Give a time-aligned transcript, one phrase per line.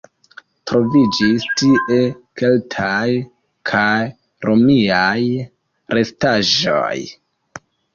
[0.69, 1.99] Troviĝis tie
[2.41, 3.05] keltaj
[3.75, 3.95] kaj
[4.51, 5.25] romiaj
[5.99, 6.95] restaĵoj.